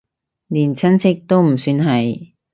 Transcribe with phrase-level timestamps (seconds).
[0.47, 2.31] 連親戚都唔算係